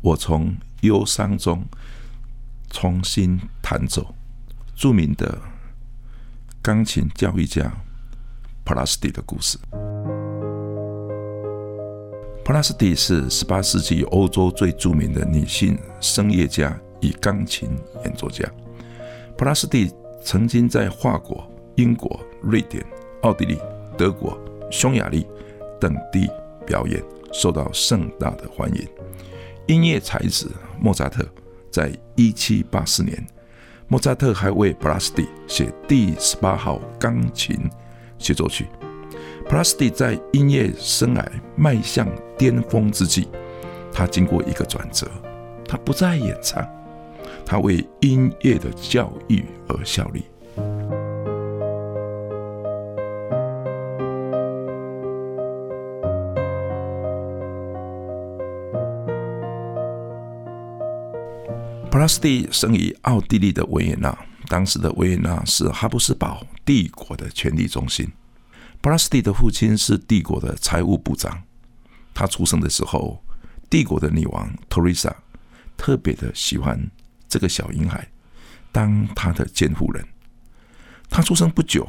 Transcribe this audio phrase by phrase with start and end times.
[0.00, 1.64] 我从忧伤中
[2.70, 4.14] 重新弹奏。
[4.76, 5.36] 著名的
[6.62, 7.72] 钢琴教育家
[8.62, 9.58] 普拉斯蒂的故事。
[12.44, 17.68] 普拉斯蒂是十八世纪欧洲最著名的女性声乐家与钢琴
[18.04, 18.48] 演奏家。
[19.36, 19.92] 普拉斯蒂
[20.22, 21.44] 曾经在法国、
[21.74, 22.86] 英国、瑞典、
[23.22, 23.58] 奥地利、
[23.98, 24.38] 德国、
[24.70, 25.26] 匈牙利
[25.80, 26.30] 等地
[26.64, 28.88] 表演，受到盛大的欢迎。
[29.68, 31.24] 音乐才子莫扎特
[31.70, 33.24] 在一七八四年。
[33.86, 37.56] 莫扎特还为普拉斯蒂写第十八号钢琴
[38.18, 38.66] 协奏曲。
[39.46, 43.28] 普拉斯蒂在音乐生涯迈向巅峰之际，
[43.92, 45.06] 他经过一个转折，
[45.66, 46.66] 他不再演唱，
[47.44, 50.24] 他为音乐的教育而效力。
[61.90, 64.16] 普拉斯蒂生于奥地利的维也纳，
[64.46, 68.06] 当时的维也纳是哈布斯堡帝国的权力中心。
[68.82, 71.42] 普拉斯蒂的父亲是帝国的财务部长。
[72.14, 73.20] 他出生的时候，
[73.70, 75.14] 帝国的女王托丽莎
[75.76, 76.78] 特别的喜欢
[77.26, 78.06] 这个小婴孩，
[78.70, 80.06] 当他的监护人。
[81.08, 81.88] 他出生不久，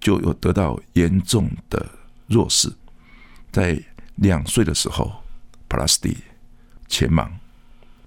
[0.00, 1.86] 就有得到严重的
[2.26, 2.72] 弱视。
[3.52, 3.80] 在
[4.16, 5.12] 两岁的时候，
[5.68, 6.16] 普拉斯蒂
[6.88, 7.30] 前盲。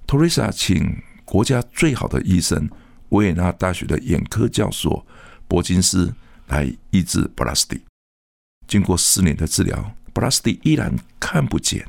[0.08, 0.98] 托丽莎请。
[1.28, 2.70] 国家最好的医生，
[3.10, 5.06] 维也纳大学的眼科教授
[5.46, 6.16] 伯金斯
[6.48, 7.82] 来医治布拉斯蒂。
[8.66, 11.86] 经过四年的治疗，布拉斯蒂依然看不见。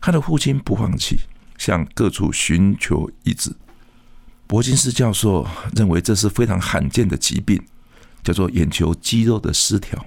[0.00, 1.18] 他的父亲不放弃，
[1.58, 3.52] 向各处寻求医治。
[4.46, 5.44] 伯金斯教授
[5.74, 7.60] 认为这是非常罕见的疾病，
[8.22, 10.06] 叫做眼球肌肉的失调，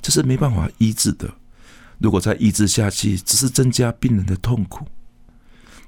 [0.00, 1.30] 这是没办法医治的。
[1.98, 4.86] 如果再医治下去，只是增加病人的痛苦。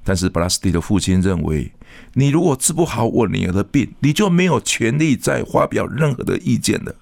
[0.09, 1.73] 但是布拉斯蒂的父亲认为，
[2.13, 6.95] 你如果治不好我女儿的病，你就没有权利再发表任何的意见了。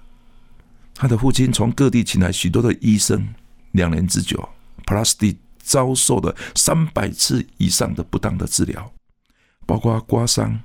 [0.95, 3.27] 他的父亲从各地请来许多的医生，
[3.73, 4.49] 两年之久，
[4.87, 8.91] 普拉斯蒂遭受了三百次以上的不当的治疗，
[9.67, 10.59] 包括刮伤、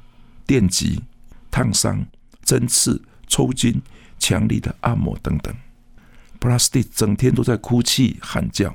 [0.47, 1.03] 电击、
[1.51, 2.07] 烫伤、
[2.43, 3.83] 针刺、抽筋、
[4.19, 5.55] 强力的按摩等等。
[6.39, 8.75] 普拉斯蒂整天都在哭泣喊叫。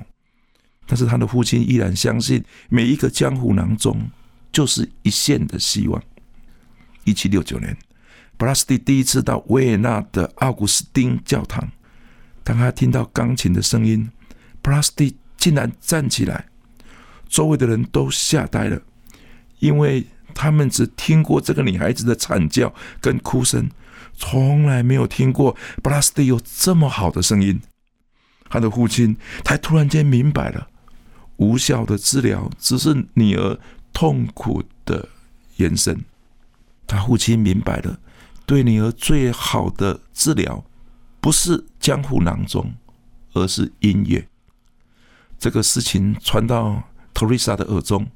[0.86, 4.08] 但是他的父亲依然相信，每一个江湖囊中
[4.52, 6.00] 就是一线的希望。
[7.04, 7.76] 一七六九年，
[8.36, 11.68] 布拉斯蒂第一次到维也纳的奥古斯丁教堂，
[12.42, 14.10] 当他听到钢琴的声音，
[14.62, 16.46] 布拉斯蒂竟然站起来，
[17.28, 18.80] 周围的人都吓呆了，
[19.58, 20.04] 因为
[20.34, 23.68] 他们只听过这个女孩子的惨叫跟哭声，
[24.14, 27.60] 从来没有听过布拉斯蒂有这么好的声音。
[28.48, 30.68] 他的父亲才突然间明白了。
[31.36, 33.58] 无效的治疗只是女儿
[33.92, 35.08] 痛苦的
[35.56, 36.04] 延伸。
[36.86, 37.98] 他父亲明白了，
[38.46, 40.64] 对女儿最好的治疗
[41.20, 42.74] 不是江湖囊中，
[43.32, 44.28] 而是音乐。
[45.38, 46.82] 这个事情传到
[47.12, 48.06] 托丽莎的耳中，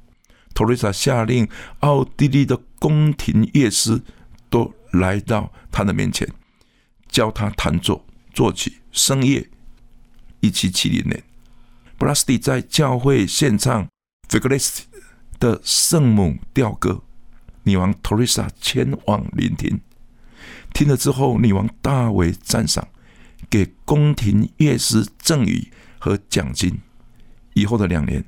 [0.53, 1.47] 托丽莎下令
[1.81, 4.01] 奥地利的宫廷乐师
[4.49, 6.27] 都来到他的面前，
[7.07, 9.47] 教他弹奏、作曲、声乐。
[10.39, 11.23] 一七七零年。
[12.01, 13.83] 布拉斯蒂在教会献唱
[14.27, 14.87] 《f i g l e s
[15.39, 17.03] 的圣母调歌，
[17.61, 19.79] 女王 Teresa 前往聆听，
[20.73, 22.87] 听了之后，女王大为赞赏，
[23.51, 26.79] 给宫廷乐师赠予和奖金。
[27.53, 28.25] 以后的两年，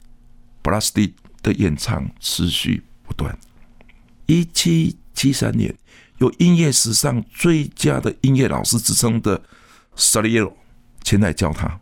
[0.62, 3.36] 布拉斯蒂的演唱持续不断。
[4.28, 5.76] 一七七三年，
[6.20, 9.42] 有音乐史上最佳的音乐老师之称的
[9.96, 10.56] 萨利耶罗
[11.02, 11.80] 前来教他。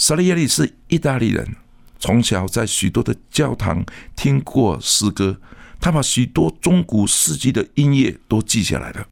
[0.00, 1.56] 萨利耶利是意大利人，
[1.98, 3.84] 从小在许多的教堂
[4.16, 5.38] 听过诗歌，
[5.78, 9.06] 他把许多中古世纪的音乐都记下来了。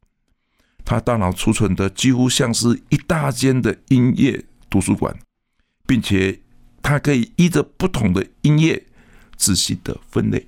[0.83, 5.15] 他大脑储存的几乎像是一大间的音乐图书馆，
[5.85, 6.39] 并且
[6.81, 8.83] 他可以依着不同的音乐
[9.37, 10.47] 仔细的分类。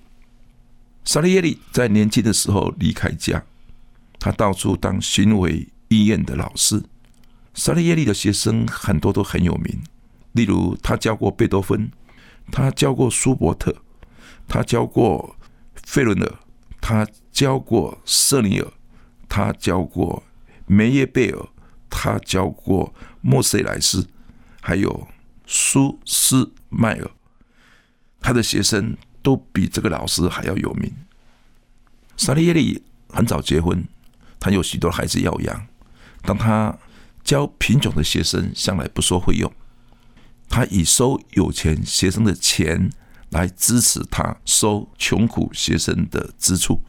[1.05, 3.43] 萨利耶利在年轻的时候离开家，
[4.17, 6.81] 他到处当巡回医院的老师。
[7.53, 9.79] 萨利耶利的学生很多都很有名。
[10.33, 11.91] 例如，他教过贝多芬，
[12.51, 13.75] 他教过舒伯特，
[14.47, 15.35] 他教过
[15.83, 16.39] 费伦尔，
[16.79, 18.67] 他教过瑟尼尔，
[19.27, 20.23] 他教过
[20.65, 21.47] 梅耶贝尔，
[21.89, 24.07] 他教过莫塞莱斯，
[24.61, 25.07] 还有
[25.45, 27.11] 苏斯迈尔。
[28.21, 30.93] 他的学生都比这个老师还要有名。
[32.15, 33.83] 萨利耶利很早结婚，
[34.39, 35.67] 他有许多孩子要养。
[36.21, 36.77] 当他
[37.23, 39.51] 教贫穷的学生，向来不收费用。
[40.51, 42.91] 他以收有钱学生的钱
[43.29, 46.81] 来支持他收穷苦学生的支出。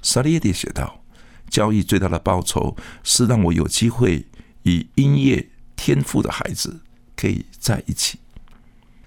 [0.00, 1.04] 萨利耶蒂写道
[1.50, 2.74] ：“交易最大的报酬
[3.04, 4.26] 是让我有机会
[4.62, 6.80] 与音乐天赋的孩子
[7.14, 8.18] 可以在一起。”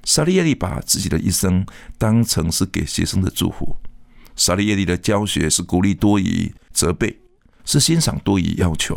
[0.05, 1.65] 萨利耶蒂把自己的一生
[1.97, 3.75] 当成是给学生的祝福。
[4.35, 7.17] 萨利耶蒂的教学是鼓励多于责备，
[7.65, 8.95] 是欣赏多于要求。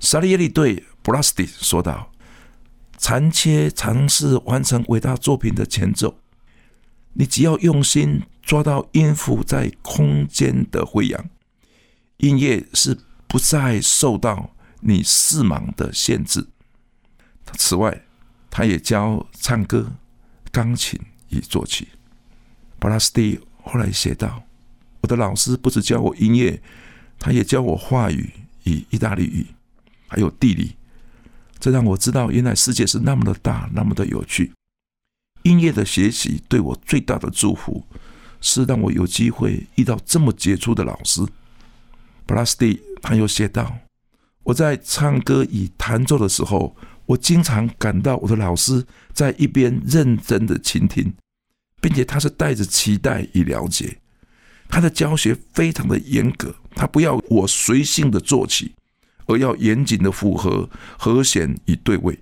[0.00, 2.10] 萨利耶蒂对布拉斯蒂说道
[2.98, 6.18] ：“残切尝试完成伟大作品的前奏，
[7.14, 11.30] 你只要用心抓到音符在空间的飞扬，
[12.18, 14.50] 音乐是不再受到
[14.80, 16.48] 你视盲的限制。
[17.56, 18.02] 此外，
[18.50, 19.92] 他也教唱歌、
[20.50, 21.88] 钢琴与作曲。”
[22.80, 24.42] 布拉斯蒂后来写道
[25.02, 26.60] ：“我的老师不止教我音乐，
[27.18, 28.32] 他也教我话语
[28.64, 29.46] 与意大利语。”
[30.10, 30.74] 还有地理，
[31.60, 34.52] 这让我知道，原来世界是那么的大，那么的有趣。
[35.42, 37.84] 音乐的学习对我最大的祝福，
[38.40, 41.20] 是让我有机会遇到这么杰出的老师。
[42.26, 43.78] 布拉斯蒂他又写道
[44.44, 46.76] ：“我在唱歌与弹奏的时候，
[47.06, 51.14] 我经常感到我的老师在一边认真的倾听，
[51.80, 53.98] 并且他是带着期待与了解。
[54.68, 58.74] 他的教学非常的严格，他不要我随性的做起。”
[59.28, 62.18] 而要严谨的符合和弦与对位，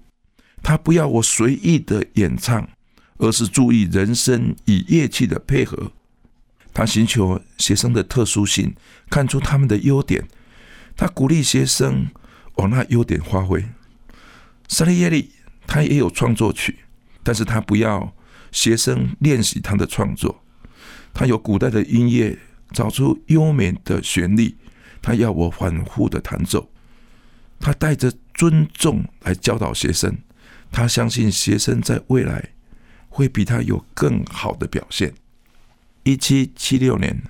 [0.62, 2.68] 他不要我随意的演唱，
[3.16, 5.92] 而是注意人声与乐器的配合。
[6.74, 8.74] 他寻求学生的特殊性，
[9.08, 10.28] 看出他们的优点，
[10.94, 12.06] 他鼓励学生
[12.56, 13.64] 往那优点发挥。
[14.68, 15.30] 萨利耶利
[15.66, 16.80] 他也有创作曲，
[17.22, 18.12] 但是他不要
[18.50, 20.42] 学生练习他的创作。
[21.14, 22.36] 他有古代的音乐，
[22.72, 24.54] 找出优美的旋律，
[25.00, 26.68] 他要我反复的弹奏。
[27.58, 30.16] 他带着尊重来教导学生，
[30.70, 32.50] 他相信学生在未来
[33.08, 35.14] 会比他有更好的表现。
[36.04, 37.22] 一七七六年，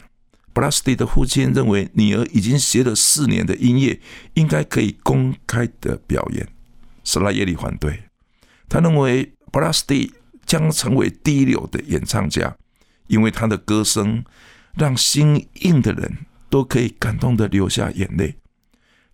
[0.52, 3.98] 布拉斯蒂的父亲认为女儿已经学了四年的音乐，
[4.34, 6.46] 应该可以公开的表演。
[7.04, 8.02] 斯拉耶利反对，
[8.68, 10.12] 他认为布拉斯蒂
[10.44, 12.56] 将成为第一流的演唱家，
[13.06, 14.24] 因为他的歌声
[14.74, 18.34] 让心硬的人都可以感动的流下眼泪。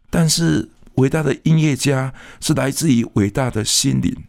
[0.09, 0.71] 但是。
[0.97, 4.25] 伟大的音乐家是来自于伟大的心灵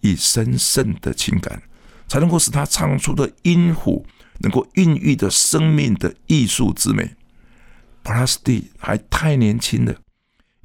[0.00, 1.62] 与神圣的情感，
[2.06, 4.06] 才能够使他唱出的音符
[4.38, 7.14] 能够孕育的生命的艺术之美。
[8.02, 9.96] 普拉斯蒂还太年轻了，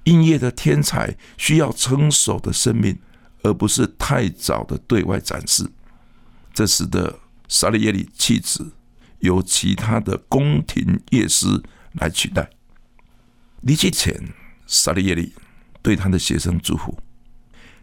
[0.03, 2.99] 音乐的天才需要成熟的生命，
[3.43, 5.71] 而不是太早的对外展示。
[6.53, 8.73] 这使得萨利耶里弃子
[9.19, 11.63] 由其他的宫廷乐师
[11.93, 12.49] 来取代。
[13.61, 14.21] 离去前。
[14.71, 15.33] 萨利耶利
[15.81, 16.95] 对他的学生祝福：“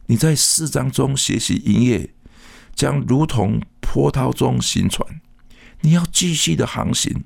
[0.07, 2.09] 你在四章中学习音乐，
[2.77, 5.21] 将如同波涛中行船。
[5.81, 7.25] 你要继续的航行，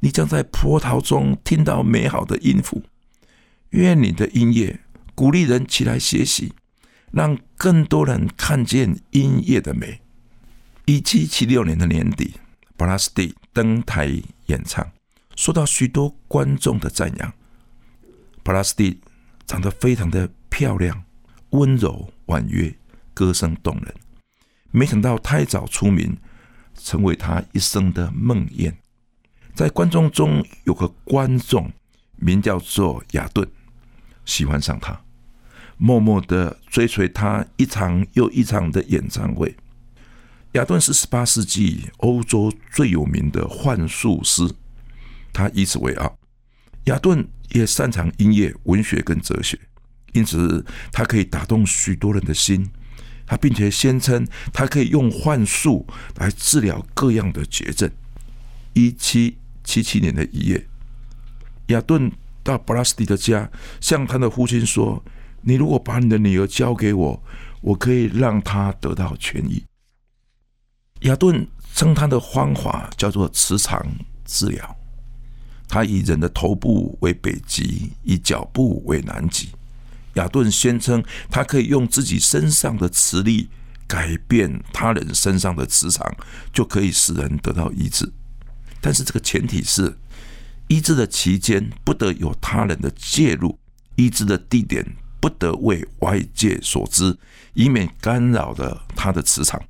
[0.00, 2.82] 你将在波涛中听到美好的音符。
[3.70, 4.80] 愿你的音乐
[5.14, 6.52] 鼓励人起来学习，
[7.10, 10.02] 让更多人看见音乐的美。”
[10.84, 12.34] 一七七六年的年底，
[12.76, 14.86] 布拉斯蒂登台演唱，
[15.34, 17.32] 受到许多观众的赞扬。
[18.50, 19.00] 布拉斯蒂
[19.46, 21.04] 长得非常的漂亮，
[21.50, 22.76] 温柔婉约，
[23.14, 23.94] 歌声动人。
[24.72, 26.18] 没想到太早出名，
[26.74, 28.74] 成为他一生的梦魇。
[29.54, 31.70] 在观众中有个观众
[32.16, 33.48] 名叫做亚顿，
[34.24, 35.00] 喜欢上他，
[35.76, 39.56] 默默的追随他一场又一场的演唱会。
[40.54, 44.52] 亚顿是十八世纪欧洲最有名的幻术师，
[45.32, 46.19] 他以此为傲。
[46.84, 49.58] 亚顿也擅长音乐、文学跟哲学，
[50.12, 52.68] 因此他可以打动许多人的心。
[53.26, 57.88] 他并且宣称他可以用幻术来治疗各样的绝症。
[58.72, 60.66] 一七七七年的一夜，
[61.68, 62.10] 亚顿
[62.42, 63.48] 到布拉斯蒂的家，
[63.80, 65.04] 向他的父亲说
[65.42, 67.22] ：“你如果把你的女儿交给我，
[67.60, 69.62] 我可以让她得到痊愈。”
[71.02, 73.86] 亚顿称他的方法叫做磁场
[74.24, 74.79] 治疗。
[75.70, 79.50] 他以人的头部为北极，以脚部为南极。
[80.14, 81.00] 亚顿宣称，
[81.30, 83.48] 他可以用自己身上的磁力
[83.86, 86.12] 改变他人身上的磁场，
[86.52, 88.12] 就可以使人得到医治。
[88.80, 89.96] 但是这个前提是，
[90.66, 93.56] 医治的期间不得有他人的介入，
[93.94, 94.84] 医治的地点
[95.20, 97.16] 不得为外界所知，
[97.54, 99.62] 以免干扰了他的磁场。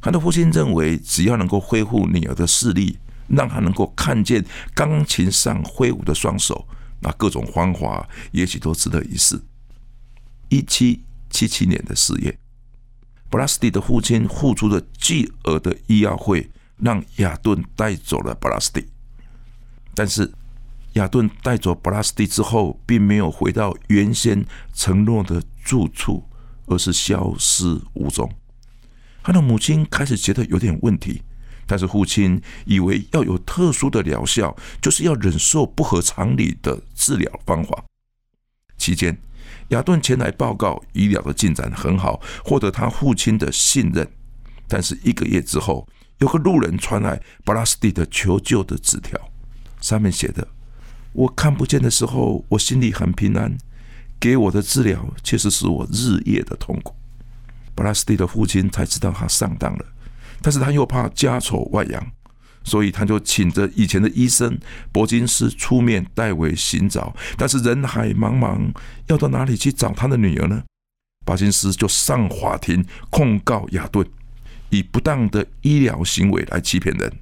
[0.00, 6.66] 他的父亲认为，只要能够恢复女儿的视力，让他能够看见钢琴上挥舞的双手，
[7.00, 9.40] 那各种方法也许都值得一试。
[10.48, 12.38] 一七七七年的四月，
[13.28, 16.50] 布拉斯蒂的父亲付出了巨额的医药费。
[16.78, 18.86] 让亚顿带走了布拉斯蒂，
[19.94, 20.30] 但是
[20.92, 26.22] 亚顿带走布拉斯蒂之后，并没有回到原先承诺的住处，
[26.66, 28.30] 而是消失无踪。
[29.22, 31.22] 他的母亲开始觉得有点问题，
[31.66, 37.84] 但是父亲以为要有特殊的疗效，就是要忍受不合常理的治疗方法。
[38.78, 39.18] 期间，
[39.70, 44.08] 亚顿前来报告医疗的进展很好，获得他父亲的信任。
[44.68, 45.86] 但是一个月之后，
[46.18, 49.18] 有个路人传来布拉斯蒂的求救的纸条，
[49.80, 50.46] 上面写的
[51.12, 53.50] ：“我看不见的时候，我心里很平安；
[54.20, 56.94] 给我的治疗却是使我日夜的痛苦。”
[57.74, 59.84] 布拉斯蒂的父亲才知道他上当了，
[60.42, 62.12] 但是他又怕家丑外扬，
[62.64, 64.58] 所以他就请着以前的医生
[64.92, 67.14] 伯金斯出面代为寻找。
[67.36, 68.72] 但是人海茫茫，
[69.06, 70.62] 要到哪里去找他的女儿呢？
[71.24, 74.06] 伯金斯就上法庭控告亚顿。
[74.68, 77.20] 以不当的医疗行为来欺骗人，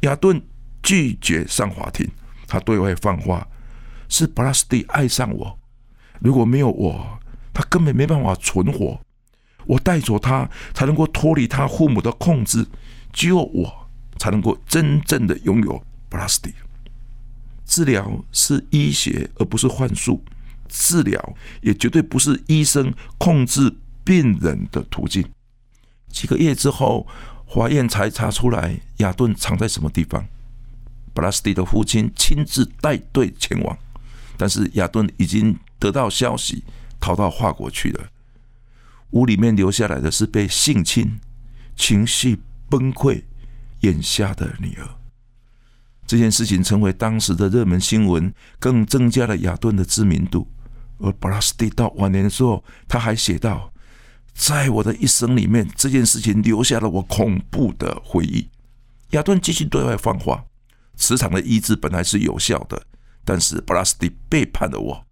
[0.00, 0.42] 亚顿
[0.82, 2.10] 拒绝上法庭。
[2.48, 3.46] 他对外放话：
[4.08, 5.56] 是布拉斯蒂爱上我，
[6.20, 7.20] 如果没有我，
[7.54, 9.00] 他根本没办法存活。
[9.66, 12.66] 我带走他，才能够脱离他父母的控制。
[13.12, 13.88] 只有我
[14.18, 16.52] 才能够真正的拥有布拉斯蒂。
[17.64, 20.20] 治疗是医学，而不是幻术；
[20.68, 25.24] 治疗也绝对不是医生控制病人的途径。
[26.08, 27.06] 几个月之后，
[27.46, 30.26] 法院才查出来亚顿藏在什么地方。
[31.14, 33.76] 布拉斯蒂的父亲亲自带队前往，
[34.36, 36.64] 但是亚顿已经得到消息，
[36.98, 38.06] 逃到法国去了。
[39.12, 41.18] 屋里面留下来的是被性侵、
[41.76, 42.38] 情绪
[42.68, 43.22] 崩溃、
[43.80, 44.88] 眼瞎的女儿。
[46.06, 50.46] 这件事情成为当时的热门新闻，更增加了亚顿的知名度。
[50.98, 53.72] 而布拉斯蒂到晚年的时候，他还写道。
[54.34, 58.48] 在我的一生里面，这件事情留下了我恐怖的回忆。
[59.10, 60.42] 亚顿继续对外放话，
[60.96, 62.82] 磁场的医治本来是有效的，
[63.26, 65.06] 但是布拉斯蒂背叛了我。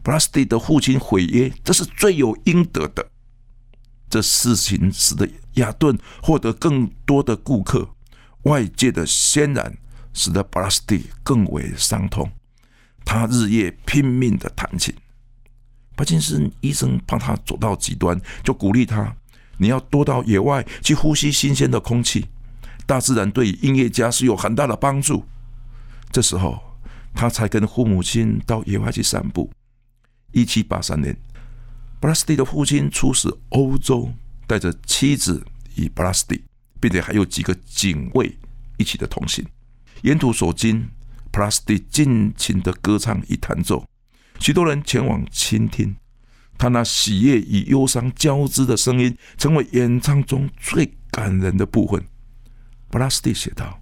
[0.00, 3.10] 布拉斯蒂的父亲毁约，这是罪有应得的。
[4.08, 7.88] 这事情使得亚顿获得更多的顾客，
[8.42, 9.76] 外界的渲染
[10.12, 12.30] 使得布拉斯蒂更为伤痛。
[13.04, 14.94] 他日夜拼命的弹琴。
[15.96, 19.16] 帕金森医生怕他走到极端，就鼓励他
[19.56, 22.26] ：“你要多到野外去呼吸新鲜的空气，
[22.84, 25.24] 大自然对音乐家是有很大的帮助。”
[26.12, 26.60] 这时候，
[27.14, 29.50] 他才跟父母亲到野外去散步。
[30.32, 31.16] 一七八三年，
[31.98, 34.12] 布拉斯蒂的父亲出使欧洲，
[34.46, 35.44] 带着妻子
[35.76, 36.44] 与布拉斯蒂，
[36.78, 38.36] 并且还有几个警卫
[38.76, 39.44] 一起的同行。
[40.02, 40.88] 沿途所经，
[41.32, 43.84] 布拉斯蒂尽情的歌唱与弹奏。
[44.38, 45.96] 许多人前往倾听
[46.58, 52.04] 他那喜悦与忧伤交织的声音，成为演唱中最感人的部分。
[52.90, 53.80] 布拉斯蒂写道：“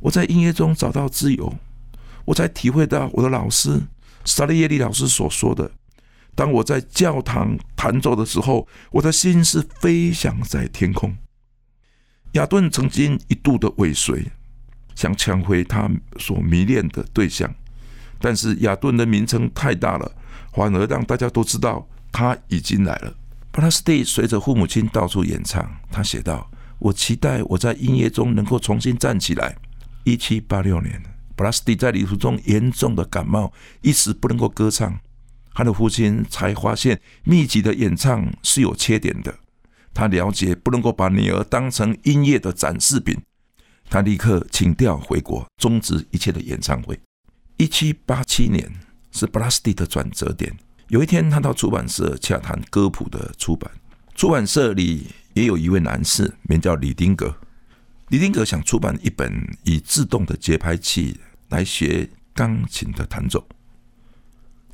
[0.00, 1.54] 我在音乐中找到自由，
[2.24, 3.80] 我才体会到我的老师
[4.24, 5.70] 萨利耶利老师所说的：
[6.38, 11.12] 当我在教堂弹奏的时候，我的心是飞翔在天空。”
[12.34, 14.24] 亚顿曾经一度的尾随，
[14.94, 17.52] 想抢回他所迷恋的对象。
[18.20, 20.12] 但是亚顿的名称太大了，
[20.52, 23.12] 反而让大家都知道他已经来了。
[23.50, 29.56] 布拉斯蒂随着父母亲到处演唱，他写道：“我期待我在音乐中能够重新站起来。”
[30.04, 31.02] 一七八六年，
[31.34, 33.52] 布拉斯蒂在旅途中严重的感冒，
[33.82, 35.00] 一时不能够歌唱。
[35.58, 39.34] 他的父亲才发现密集的演唱是有缺点的。
[39.92, 43.18] 他了解不能够把女儿当成音乐的展示品，
[43.90, 46.96] 他立刻请调回国，终止一切的演唱会。
[47.56, 48.70] 一七八七年
[49.10, 50.56] 是布拉斯蒂的转折点。
[50.90, 53.68] 有一天，他到出版社洽谈歌谱的出版。
[54.14, 57.36] 出版社里也有一位男士，名叫李丁格。
[58.10, 63.44] 李丁格想出版一本以自动的节拍器来学钢琴的弹奏。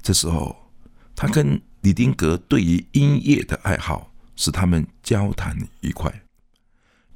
[0.02, 0.54] 这时候，
[1.14, 6.22] 他跟李丁格对于音乐的爱好使他们交谈愉快。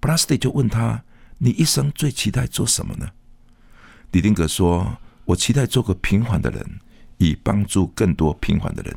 [0.01, 1.05] 布拉斯蒂就问他
[1.39, 3.09] ：“你一生最期待做什么呢？”
[4.13, 4.99] 李丁格说。
[5.29, 6.67] 我期待做个平凡的人，
[7.19, 8.97] 以帮助更多平凡的人。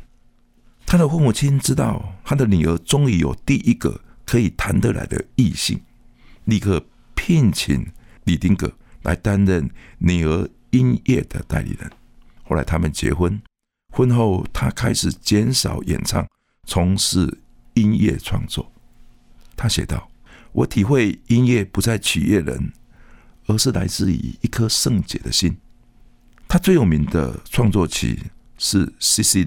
[0.86, 5.78] 他的父母亲知道他的女儿终于有第一个可以谈得来的异性，
[6.46, 6.82] 立刻
[7.14, 7.86] 聘请
[8.24, 9.68] 李丁格来担任
[9.98, 11.92] 女儿音乐的代理人。
[12.44, 13.38] 后来他们结婚，
[13.92, 16.26] 婚后他开始减少演唱，
[16.66, 17.38] 从事
[17.74, 18.72] 音乐创作。
[19.54, 20.10] 他写道
[20.52, 22.72] ：“我体会音乐不再取悦人，
[23.46, 25.54] 而是来自于一颗圣洁的心。”
[26.48, 28.18] 他最有名的创作曲
[28.56, 29.44] 是《Sicily》。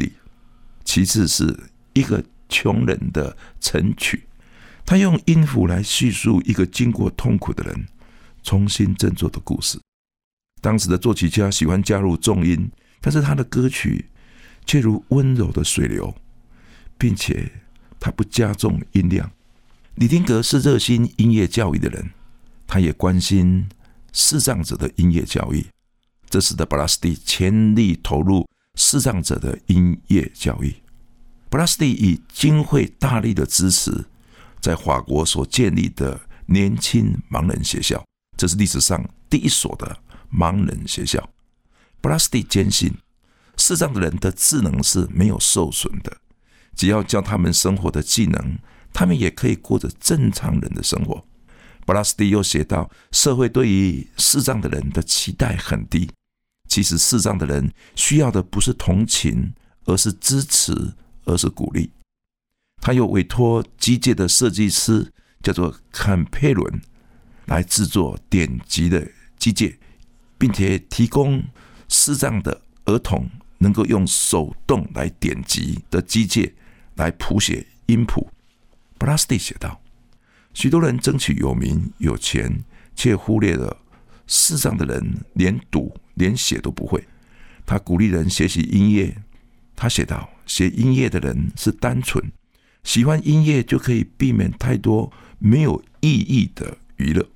[0.83, 4.27] 其次是一个穷人的晨曲，
[4.85, 7.87] 他用音符来叙述一个经过痛苦的人
[8.43, 9.79] 重新振作的故事。
[10.61, 12.69] 当时的作曲家喜欢加入重音，
[13.01, 14.05] 但是他的歌曲
[14.65, 16.15] 却如温柔的水流，
[16.97, 17.51] 并且
[17.99, 19.31] 它不加重音量。
[19.95, 22.11] 李丁格是热心音乐教育的人，
[22.67, 23.69] 他也关心
[24.11, 25.65] 视障者的音乐教育，
[26.29, 28.47] 这使得布拉斯蒂全力投入。
[28.77, 30.75] 视障者的音乐教育，
[31.49, 34.03] 布拉斯蒂以经费大力的支持，
[34.59, 38.05] 在法国所建立的年轻盲人学校，
[38.35, 39.97] 这是历史上第一所的
[40.29, 41.29] 盲人学校。
[42.01, 42.93] 布拉斯蒂坚信，
[43.67, 46.15] 视障的人的智能是没有受损的，
[46.75, 48.59] 只要教他们生活的技能，
[48.93, 51.25] 他们也可以过着正常人的生活。
[51.83, 56.07] 布拉斯蒂又写道：“社会对于视障的人的期待很低。”
[56.69, 59.55] 其实，视障的人需要的不是同情，
[59.85, 60.93] 而是支持，
[61.23, 61.89] 而是鼓励。
[62.83, 66.81] 他又委托机械的设计师，叫做坎佩伦，
[67.45, 69.07] 来制作点击的
[69.39, 69.75] 机械，
[70.37, 71.43] 并且提供
[71.89, 76.51] 视障的儿童能够用手动来点击的机械
[76.95, 78.29] 来谱写音谱。
[78.97, 79.81] 布拉斯蒂写道
[80.53, 82.63] ：“许多人争取有名有钱，
[82.95, 83.77] 却忽略了
[84.27, 87.05] 世上的人连读。”连写都不会，
[87.65, 89.13] 他鼓励人学习音乐。
[89.75, 92.31] 他写道：“写音乐的人是单纯，
[92.85, 97.27] 喜欢音乐就可以避免太多没有意义的娱乐。”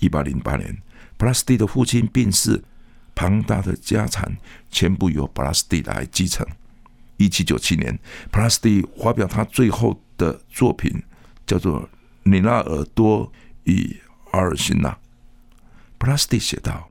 [0.00, 0.76] 一八零八年，
[1.16, 2.62] 布拉斯蒂的父亲病逝，
[3.20, 4.34] 庞大的家产
[4.70, 6.46] 全部由布拉斯蒂来继承。
[7.18, 7.98] 一七九七年，
[8.30, 10.90] 布拉斯蒂发表他最后的作品，
[11.46, 11.82] 叫做
[12.22, 13.30] 《尼纳尔多
[13.64, 13.94] 与
[14.30, 14.88] 阿尔辛纳》。
[15.98, 16.90] 布拉斯蒂写道。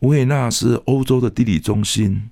[0.00, 2.28] 维也纳是欧洲的地理中心。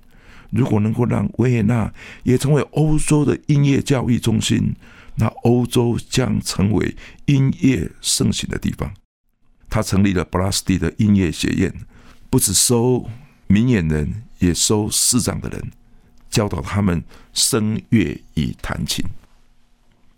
[0.51, 1.91] 如果能够让维也纳
[2.21, 4.75] 也成为欧洲的音乐教育中心，
[5.15, 8.93] 那欧洲将成为音乐盛行的地方。
[9.71, 11.73] 他成立了布拉斯蒂的音乐学院，
[12.29, 13.09] 不只收
[13.53, 15.71] 明眼人，也收市长的人，
[16.27, 19.05] 教导他们声乐与弹琴。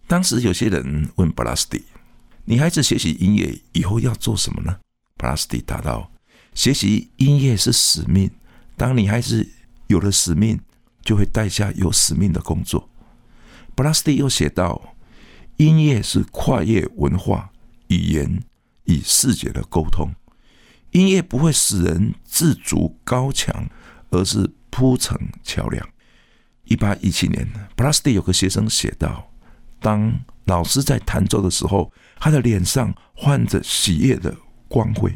[0.07, 1.83] 当时有些人问布拉斯蒂
[2.45, 4.77] ：“女孩子学习音乐以后要做什么呢？”
[5.19, 6.09] 布拉斯蒂答道。
[6.53, 8.31] 学习音乐是使命。
[8.77, 9.45] 当你孩子
[9.87, 10.57] 有了使命，
[11.01, 12.87] 就会带下有使命的工作。
[13.75, 14.95] 布拉斯蒂又写道
[15.57, 17.51] ：“音乐是跨越文化、
[17.87, 18.41] 语言
[18.85, 20.09] 与世界的沟通。
[20.95, 23.69] 音乐不会使人自足高强，
[24.11, 25.85] 而是铺成桥梁。”
[26.63, 29.29] 一八一七年，布拉斯蒂有个学生写道
[29.81, 34.33] ：“当老师在弹奏的时候，他的脸上泛着喜悦的
[34.69, 35.13] 光辉。”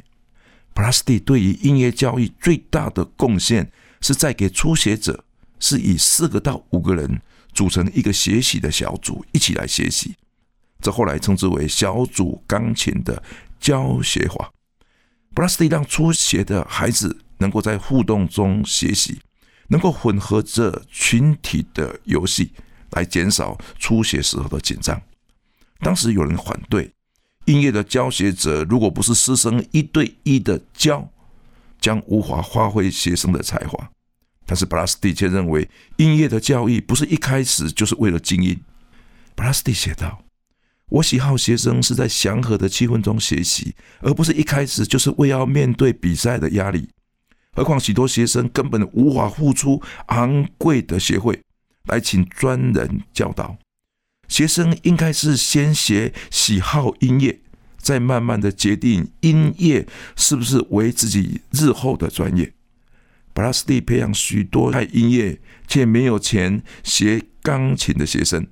[0.75, 5.23] 布拉斯蒂对于音乐教育最大的贡献，是在给初学者
[5.61, 7.21] 是以四个到五个人
[7.53, 10.13] 组成一个学习的小组，一起来学习。
[10.81, 13.23] 这后来称之为小组钢琴的
[13.61, 14.51] 教学法。
[15.33, 19.19] 布拉斯蒂让初学的孩子能够在互动中学习，
[19.67, 22.51] 能够混合着群体的游戏，
[22.91, 25.01] 来减少初学时候的紧张。
[25.79, 26.91] 当时有人反对。
[27.45, 31.09] 音乐的教学者，如果不是师生一对一的教，
[31.81, 33.89] 将无法发挥学生的才华。
[34.45, 38.59] 但是布拉斯蒂却认为，音乐的教育不是一开始就是为了精英。
[39.33, 40.21] 布拉斯蒂写道
[40.89, 46.89] ：“我喜好学生是在祥和的气氛中学习，而不是一开始就是为要面对比赛的压力。
[47.51, 51.41] 何况许多学生根本无法付出昂贵的学费
[51.85, 53.57] 来请专人教导。”
[54.27, 57.39] 学生应该是先学喜好音乐，
[57.77, 62.53] 再慢慢的决定音乐是不是为自己日后的专业。
[63.33, 68.45] 布拉斯蒂培养许多爱音乐却没有钱学钢琴的学生，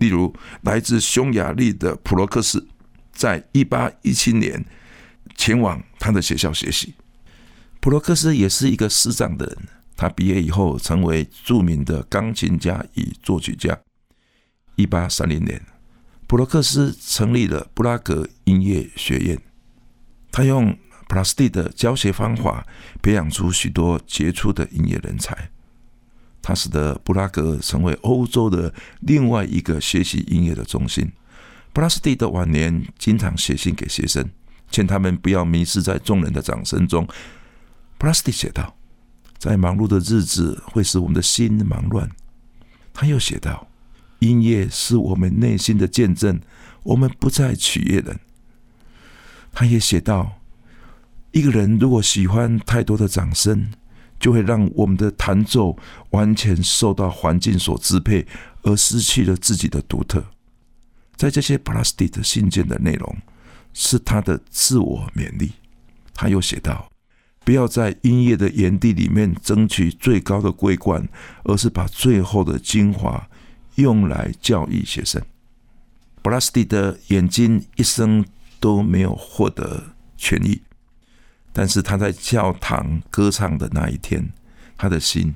[0.00, 2.66] 例如来自匈牙利的普罗克斯，
[3.12, 4.64] 在一八一七年
[5.36, 6.94] 前往他的学校学习。
[7.80, 9.58] 普罗克斯也是一个视障的人，
[9.96, 13.78] 他毕业以后成为著名的钢琴家与作曲家。
[14.76, 15.62] 一八三零年，
[16.26, 19.38] 普罗克斯成立了布拉格音乐学院。
[20.32, 20.76] 他用
[21.08, 22.66] 普拉斯蒂的教学方法，
[23.02, 25.50] 培养出许多杰出的音乐人才。
[26.42, 31.10] 它使得布拉格成为欧洲的另外一个学习音乐的中心。
[31.72, 34.28] 布拉斯蒂的晚年经常写信给学生，
[34.70, 37.06] 劝他们不要迷失在众人的掌声中。
[37.96, 38.74] 布拉斯蒂写道
[39.38, 42.10] ：“在忙碌的日子会使我们的心忙乱。”
[42.92, 43.68] 他又写道
[44.18, 46.40] ：“音乐是我们内心的见证，
[46.82, 48.18] 我们不再取悦人。”
[49.52, 50.40] 他也写道
[51.30, 53.70] ：“一个人如果喜欢太多的掌声，
[54.20, 55.76] 就会让我们的弹奏
[56.10, 58.24] 完全受到环境所支配，
[58.62, 60.24] 而失去了自己的独特。”
[61.16, 63.16] 在这些 plastic 的信件的内容，
[63.74, 65.52] 是他的自我勉励。
[66.14, 66.90] 他又写道
[67.44, 71.06] ：“不要在音乐的园地里面争取最高的桂冠，
[71.44, 73.28] 而是把最后的精华
[73.74, 75.20] 用来教育学生。”
[76.22, 78.24] plastic 的眼睛一生
[78.58, 79.82] 都没有获得
[80.18, 80.60] 痊愈，
[81.60, 84.26] 但是他在教堂歌唱的那一天，
[84.78, 85.34] 他的心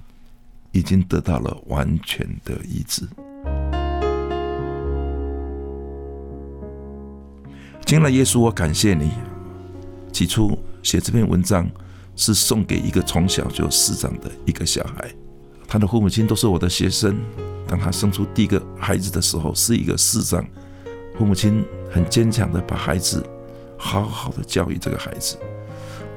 [0.73, 3.07] 已经得到了完全的医治。
[7.85, 9.11] 亲爱的耶稣，我感谢你。
[10.15, 11.71] 起初写这篇文章
[12.17, 15.15] 是送给一个从小就视障的一个小孩，
[15.69, 17.19] 他的父母亲都是我的学生。
[17.69, 20.43] 当他生出第一个孩子的时候，是一个视障，
[21.19, 23.23] 父母亲很坚强的把孩子
[23.77, 25.37] 好好的教育这个孩子。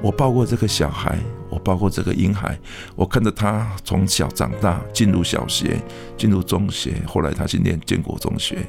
[0.02, 2.58] 我抱过这个小孩，我抱过这个婴孩，
[2.96, 5.80] 我看着他从小长大，进入小学，
[6.16, 8.66] 进入中学，后来他去念建国中学，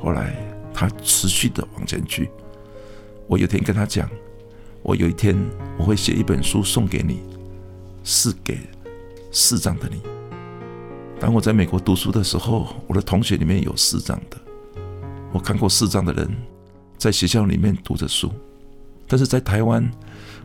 [0.00, 0.34] 后来。
[0.72, 2.30] 他持续的往前去。
[3.26, 4.08] 我有天跟他讲，
[4.82, 5.36] 我有一天
[5.76, 7.20] 我会写一本书送给你，
[8.04, 8.56] 是给
[9.32, 10.00] 视障的你。
[11.18, 14.38] 当我在美国读书的时候，我的同学里面有视障的，
[15.32, 16.30] 我看过视障的人
[16.96, 18.32] 在学校里面读着书。
[19.08, 19.84] 但是在台湾，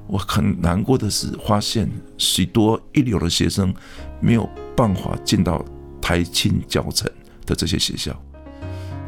[0.08, 3.74] 我很难过的是，发现许多一流的学生
[4.20, 5.64] 没有办法进到
[6.02, 7.10] 台青教程
[7.46, 8.16] 的这些学校。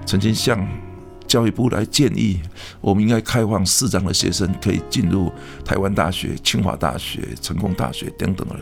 [0.06, 0.68] 曾经向
[1.28, 2.40] 教育部来建议，
[2.82, 5.32] 我们应该开放四张的学生可以进入
[5.64, 8.56] 台湾大学、清华大学、成功大学等等的，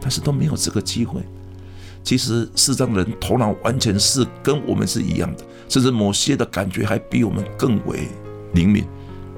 [0.00, 1.20] 但是都没有这个机会。
[2.02, 8.08] 其实四张人头脑完全是跟我们是一样的，甚至某些的感觉还比我们更为
[8.54, 8.84] 灵敏。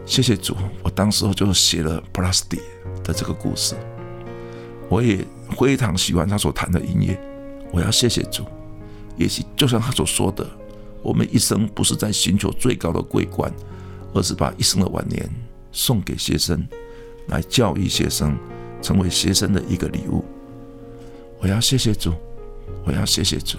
[0.06, 2.60] 谢谢主，我当时候就写了布拉斯蒂
[3.02, 3.74] 的这个故事。
[4.88, 5.18] 我也
[5.58, 7.20] 非常喜欢他所弹的音乐。
[7.72, 8.44] 我要谢谢主，
[9.16, 10.46] 也许就像他所说的。
[11.02, 13.52] 我们一生不是在寻求最高的桂冠，
[14.14, 15.28] 而是把一生的晚年
[15.72, 16.66] 送给学生，
[17.28, 18.36] 来教育学生，
[18.80, 20.24] 成为学生的一个礼物。
[21.40, 22.12] 我要谢谢主，
[22.84, 23.58] 我要谢谢主。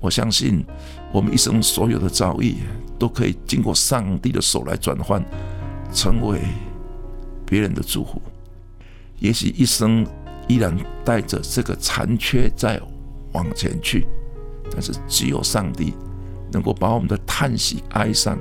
[0.00, 0.64] 我相信
[1.12, 2.56] 我们一生所有的遭遇，
[2.98, 5.24] 都可以经过上帝的手来转换，
[5.92, 6.40] 成为
[7.44, 8.20] 别人的祝福。
[9.18, 10.06] 也许一生
[10.48, 12.80] 依然带着这个残缺在
[13.32, 14.06] 往前去，
[14.70, 15.94] 但是只有上帝。
[16.52, 18.36] 能够把我们的叹息、哀伤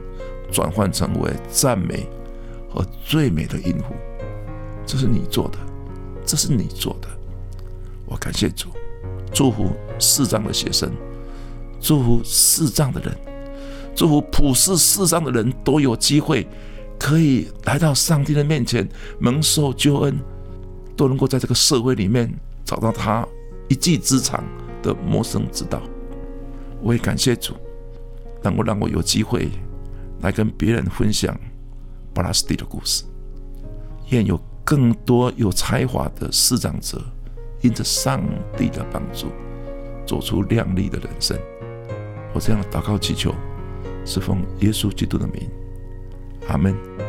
[0.51, 2.09] 转换成为赞美
[2.67, 3.93] 和最美的音符，
[4.83, 5.59] 这是你做的，
[6.25, 7.07] 这是你做的。
[8.07, 8.69] 我感谢主，
[9.31, 10.91] 祝福四章的学生，
[11.79, 13.15] 祝福视障的人，
[13.95, 16.47] 祝福普世视障的人都有机会
[16.97, 18.87] 可以来到上帝的面前，
[19.19, 20.19] 蒙受救恩，
[20.95, 22.33] 都能够在这个社会里面
[22.65, 23.27] 找到他
[23.67, 24.43] 一技之长
[24.81, 25.81] 的谋生之道。
[26.81, 27.53] 我也感谢主。
[28.41, 29.49] 能够让我有机会
[30.21, 31.37] 来跟别人分享
[32.13, 33.03] 巴拉斯蒂的故事，
[34.11, 37.01] 愿有更多有才华的视长者，
[37.59, 38.23] 因着上
[38.57, 39.27] 帝的帮助，
[40.05, 41.37] 走出亮丽的人生。
[42.33, 43.33] 我这样祷告祈求，
[44.05, 45.49] 是奉耶稣基督的名，
[46.47, 47.08] 阿门。